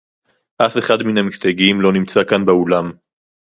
[0.57, 2.91] אף אחד מן המסתייגים לא נמצא כאן באולם